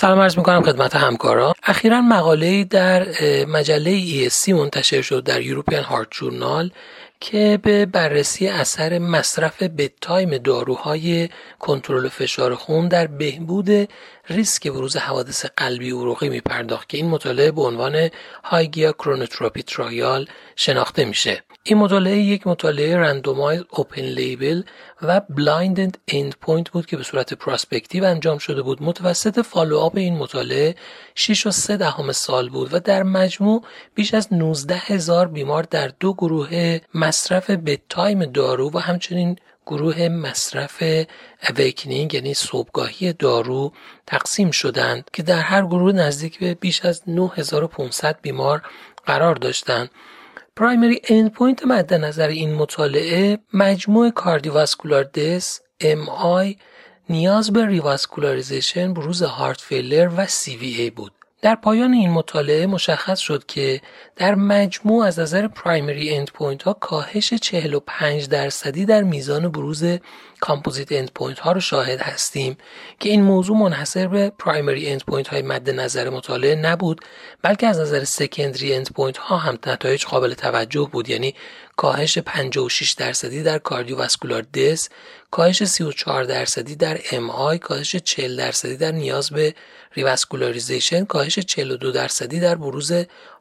سلام 0.00 0.20
عرض 0.20 0.38
می‌کنم 0.38 0.62
خدمت 0.62 0.96
همکارا. 0.96 1.54
اخیرا 1.62 2.00
مقاله 2.00 2.64
در 2.64 3.06
مجله 3.48 4.28
ESC 4.28 4.48
منتشر 4.48 5.02
شد 5.02 5.24
در 5.24 5.40
European 5.40 5.84
Heart 5.84 6.08
Journal 6.10 6.70
که 7.20 7.58
به 7.62 7.86
بررسی 7.86 8.48
اثر 8.48 8.98
مصرف 8.98 9.62
bedtime 10.00 10.38
داروهای 10.38 11.28
کنترل 11.58 12.08
فشار 12.08 12.54
خون 12.54 12.88
در 12.88 13.06
بهبود 13.06 13.88
ریسک 14.30 14.68
بروز 14.68 14.96
حوادث 14.96 15.46
قلبی 15.56 15.90
عروقی 15.90 16.28
میپرداخت 16.28 16.88
که 16.88 16.96
این 16.96 17.08
مطالعه 17.08 17.50
به 17.50 17.62
عنوان 17.62 18.10
Hygia 18.44 18.92
Chronotherapy 18.92 19.62
Trial 19.62 20.26
شناخته 20.56 21.04
میشه. 21.04 21.42
این 21.62 21.78
مطالعه 21.78 22.18
یک 22.18 22.46
مطالعه 22.46 22.96
randomized 22.96 23.62
open 23.70 24.02
label 24.02 24.62
و 25.02 25.20
blinded 25.20 25.94
endpoint 26.08 26.70
بود 26.70 26.86
که 26.86 26.96
به 26.96 27.02
صورت 27.02 27.34
prospective 27.34 28.04
انجام 28.04 28.38
شده 28.38 28.62
بود. 28.62 28.82
متوسط 28.82 29.40
follow-up 29.40 29.96
این 29.96 30.16
مطالعه 30.16 30.74
6 31.14 31.46
و 31.46 31.50
3 31.50 31.76
دهم 31.76 32.12
سال 32.12 32.48
بود 32.48 32.74
و 32.74 32.80
در 32.80 33.02
مجموع 33.02 33.62
بیش 33.94 34.14
از 34.14 34.32
19 34.32 34.74
هزار 34.74 35.28
بیمار 35.28 35.62
در 35.62 35.90
دو 36.00 36.14
گروه 36.14 36.78
مصرف 36.94 37.50
bedtime 37.50 38.24
دارو 38.24 38.70
و 38.74 38.78
همچنین 38.78 39.36
گروه 39.66 40.08
مصرف 40.08 40.82
awakening 41.48 42.14
یعنی 42.14 42.34
صبحگاهی 42.34 43.12
دارو 43.12 43.72
تقسیم 44.06 44.50
شدند 44.50 45.10
که 45.12 45.22
در 45.22 45.40
هر 45.40 45.66
گروه 45.66 45.92
نزدیک 45.92 46.38
به 46.38 46.54
بیش 46.54 46.84
از 46.84 47.02
9500 47.06 48.18
بیمار 48.22 48.62
قرار 49.06 49.34
داشتند. 49.34 49.90
primary 50.56 51.00
endpoint 51.08 51.66
مد 51.66 51.94
نظر 51.94 52.28
این 52.28 52.54
مطالعه 52.54 53.38
مجموع 53.52 54.10
cardiovascular 54.10 55.04
death 55.04 55.60
MI 55.80 56.56
نیاز 57.08 57.52
به 57.52 57.66
revascularization 57.66 58.94
بروز 58.94 59.22
heart 59.22 59.60
failure 59.60 60.10
و 60.16 60.26
CVA 60.26 60.90
بود. 60.90 61.12
در 61.42 61.54
پایان 61.54 61.92
این 61.92 62.10
مطالعه 62.10 62.66
مشخص 62.66 63.18
شد 63.18 63.46
که 63.46 63.80
در 64.16 64.34
مجموع 64.34 65.06
از 65.06 65.18
نظر 65.18 65.48
primary 65.48 66.14
endpoint 66.14 66.62
ها 66.62 66.72
کاهش 66.72 67.34
45 67.34 68.28
درصدی 68.28 68.86
در 68.86 69.02
میزان 69.02 69.48
بروز 69.48 69.84
composite 70.40 70.92
endpoint 70.92 71.38
ها 71.38 71.52
رو 71.52 71.60
شاهد 71.60 72.00
هستیم 72.00 72.56
که 72.98 73.08
این 73.08 73.22
موضوع 73.22 73.56
منحصر 73.56 74.08
به 74.08 74.32
primary 74.38 74.90
endpoint 74.90 75.28
های 75.28 75.42
مد 75.42 75.70
نظر 75.70 76.10
مطالعه 76.10 76.54
نبود 76.54 77.00
بلکه 77.42 77.66
از 77.66 77.80
نظر 77.80 78.04
secondary 78.04 78.74
endpoint 78.74 79.16
ها 79.16 79.36
هم 79.36 79.58
نتایج 79.66 80.04
قابل 80.04 80.34
توجه 80.34 80.88
بود 80.92 81.08
یعنی 81.08 81.34
کاهش 81.80 82.18
56 82.18 82.92
درصدی 82.92 83.42
در 83.42 83.58
cardiovascular 83.58 84.42
death 84.42 84.88
کاهش 85.30 85.64
34 85.64 86.24
درصدی 86.24 86.76
در 86.76 87.00
MI 87.12 87.58
کاهش 87.58 87.96
40 87.96 88.36
درصدی 88.36 88.76
در 88.76 88.92
نیاز 88.92 89.30
به 89.30 89.54
revascularization 89.94 91.04
کاهش 91.04 91.38
42 91.38 91.90
درصدی 91.92 92.40
در 92.40 92.54
بروز 92.54 92.92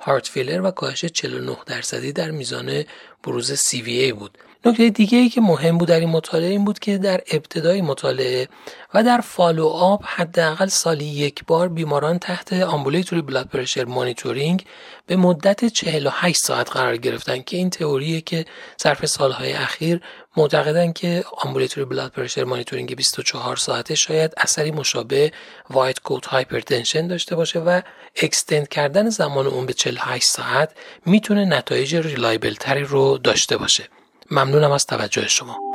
heart 0.00 0.26
failure 0.26 0.60
و 0.60 0.70
کاهش 0.70 1.04
49 1.04 1.56
درصدی 1.66 2.12
در 2.12 2.30
میزان 2.30 2.84
بروز 3.24 3.72
CVA 3.72 4.12
بود. 4.12 4.38
نکته 4.64 4.90
دیگه 4.90 5.18
ای 5.18 5.28
که 5.28 5.40
مهم 5.40 5.78
بود 5.78 5.88
در 5.88 6.00
این 6.00 6.08
مطالعه 6.08 6.50
این 6.50 6.64
بود 6.64 6.78
که 6.78 6.98
در 6.98 7.20
ابتدای 7.30 7.82
مطالعه 7.82 8.48
و 8.94 9.04
در 9.04 9.20
follow-up 9.20 10.02
حداقل 10.04 10.66
سالی 10.66 11.04
یک 11.04 11.44
بار 11.46 11.68
بیماران 11.68 12.18
تحت 12.18 12.52
ambulatory 12.52 13.22
blood 13.22 13.48
pressure 13.48 13.84
monitoring 13.84 14.64
به 15.06 15.16
مدت 15.16 15.64
48 15.64 16.38
ساعت 16.38 16.70
قرار 16.70 16.96
گرفتن 16.96 17.42
که 17.42 17.56
این 17.56 17.70
تئوریه 17.70 18.20
که 18.20 18.44
ظرف 18.76 19.06
سالهای 19.06 19.52
اخیر 19.52 20.00
معتقدن 20.36 20.92
که 20.92 21.24
ambulatory 21.32 21.84
blood 21.84 22.12
pressure 22.12 22.44
monitoring 22.44 22.96
24 22.96 23.56
ساعته 23.56 23.94
شاید 23.94 24.34
اثری 24.36 24.70
مشابه 24.70 25.32
white 25.70 26.00
coat 26.00 26.26
hypertension 26.26 27.06
داشته 27.06 27.36
باشه 27.36 27.58
و 27.58 27.80
extend 28.22 28.68
کردن 28.68 29.08
زمان 29.08 29.46
اون 29.46 29.66
به 29.66 29.72
48 29.72 30.26
ساعت 30.26 30.70
می‌تونه 31.06 31.44
نتایج 31.44 31.96
reliable 31.96 32.54
تری 32.54 32.84
رو 32.84 33.18
داشته 33.18 33.56
باشه. 33.56 33.88
ممنونم 34.30 34.70
از 34.70 34.86
توجه 34.86 35.28
شما. 35.28 35.67